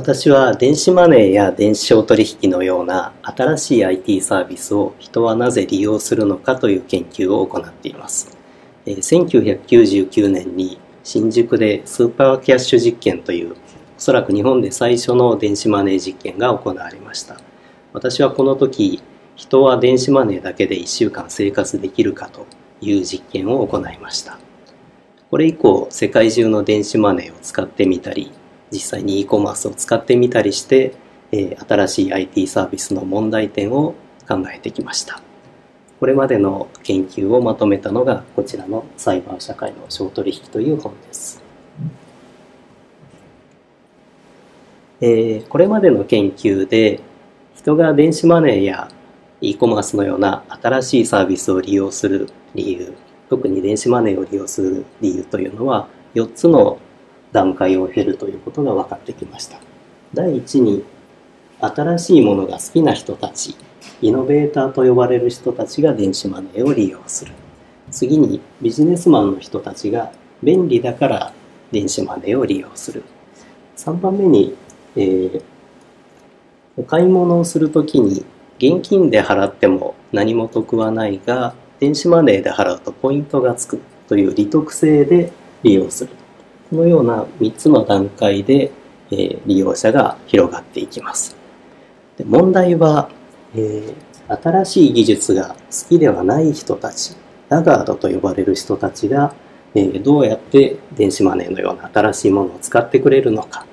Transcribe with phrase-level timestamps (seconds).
[0.00, 8.34] 私は電子マネーや電子商取引のような新しい IT サービスを人はなぜ利用するのかという研究を行っています。
[8.86, 13.56] 1999年に新宿でスーパーキャッシュ実験というお
[13.98, 17.36] そらく日本で最初の電子マネー実験が行われました。
[17.92, 19.02] 私はこの時
[19.36, 22.46] 人は電子マネーだけで1週間生活できるかと
[22.80, 24.38] いう実験を行いました。
[25.30, 28.32] これ以降世界中の電子マネーを使ってみたり
[28.70, 30.94] 実際に e コマースを使ってみたりして、
[31.32, 33.94] えー、新しい IT サービスの問題点を
[34.28, 35.22] 考えてきました。
[36.00, 41.42] これまでの研究をまとめたのがこちらのサイバー社会の小取引という本です、
[45.02, 47.00] えー、これまでの研究で
[47.54, 48.90] 人が電子マネーや
[49.42, 52.94] e コマースのような新しいサービスを利用する理由
[53.28, 56.78] 特に電子マネーを利用する理由というのは4つの
[57.32, 59.58] 段階を経るということが分かってきました。
[60.14, 60.84] 第一に
[61.60, 63.54] 新しいものが好きな人たち
[64.02, 67.32] イノベーターと呼ばれる人たちが電子マネーを利用する。
[67.90, 71.32] 次にビジネスマンの人たちが便利だから
[71.70, 73.02] 電子マネーを利用する。
[73.76, 74.56] 3番目に、
[74.96, 75.42] えー、
[76.76, 78.24] お買い物をするときに
[78.58, 85.32] 現金で払っても何も得はないが電子マネーで払うとポイントがつくという利得性で
[85.62, 86.19] 利用する。
[86.70, 88.70] このような3つの段階で、
[89.10, 91.36] えー、利用者が広がっていきます。
[92.16, 93.10] で問題は、
[93.56, 97.16] えー、新しい技術が好きではない人たち、
[97.48, 99.34] ラガードと呼ばれる人たちが、
[99.74, 103.66] えー、どうやって電子マネーのような新しいものを使ってくれるのか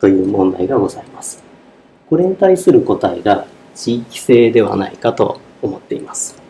[0.00, 1.44] という問題がございます。
[2.10, 6.42] これに対する答えが地域性ではないかと思っています。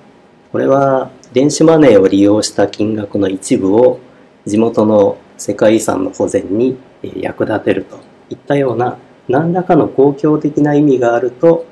[0.52, 4.00] これは電子マネーを利用した金額の一部を
[4.46, 7.98] 地元の世界遺産の保全に役立てると。
[8.30, 8.96] いったような
[9.28, 11.66] 何らかの公共的な意味があると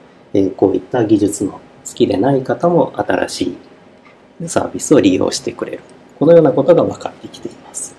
[0.57, 1.61] こういった技術の好
[1.95, 3.57] きでない方も新し
[4.43, 5.81] いサービスを利用してくれる。
[6.19, 7.95] このようなことが分かってきています。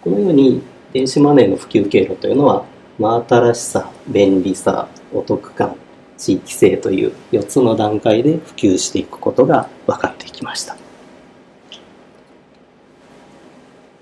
[0.00, 0.62] このように
[0.92, 2.64] 電子マネーの普及経路というのは
[2.98, 5.76] 真新しさ便利さお得感
[6.16, 10.76] 地域性という4つの段階で普及していくことが分かってきました。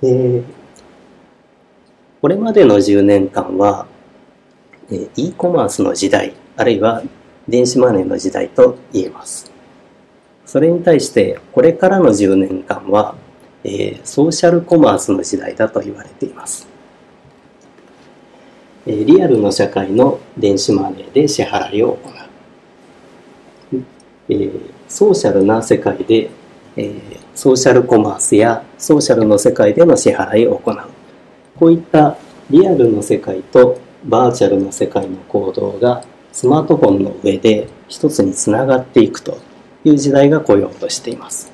[0.02, 0.44] えー、
[2.20, 3.86] これまでの10年間は、
[4.90, 7.02] え e コマースの時代、あるいは
[7.46, 9.50] 電子マネーの時代と言えます。
[10.46, 13.16] それに対して、これからの10年間は、
[13.64, 16.66] え、ソーシャルコマースの時代だと言われています。
[18.86, 22.10] え、リアルの社会の電子マネーで支払いを行
[23.74, 23.82] う。
[24.30, 24.50] え、
[24.88, 26.30] ソーシャルな世界で、
[26.76, 26.94] え、
[27.34, 30.95] ソーシャルコマースやソーシャルの世界での支払いを行う。
[31.58, 32.16] こういった
[32.50, 39.38] リアルの世界とバーチャルの世界の行動がスマートフォンの上で一つにつながっていくと
[39.84, 41.50] いう時代が来ようとしています。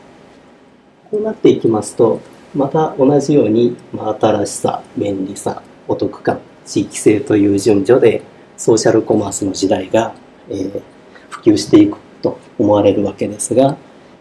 [1.11, 2.21] こうなっていきますと、
[2.55, 8.23] また同じように、ま新しさ、便利さ、お得感、地域性という順序で
[8.57, 10.15] ソーシャルコマースの時代が、
[10.49, 10.83] えー、
[11.31, 13.77] 普及していくと思われるわけですが、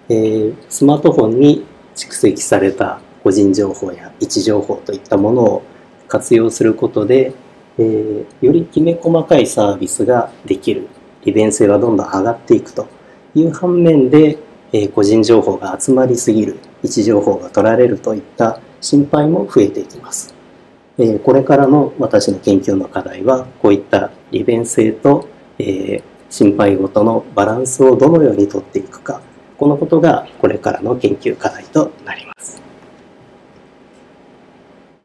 [0.10, 1.66] えー、スマートフォンに
[1.96, 5.64] 蓄積された個人情報や位置情報といったものを
[6.12, 7.34] 活用することで、
[7.78, 10.90] えー、よりきめ細かいサービスができる。
[11.24, 12.88] 利便性はどんどん上がっていくと
[13.36, 14.40] いう反面で、
[14.74, 16.58] えー、個人情報が集まりすぎる。
[16.84, 20.34] 位置情報が取られるといった心配も増えていきます、
[20.98, 25.28] えー、これからの私の研究の課題はこういった利便性と、
[25.60, 29.22] えー、心配事のバランスをどのようにとっていくか。
[29.58, 32.61] このことがこれからの研究課題となります。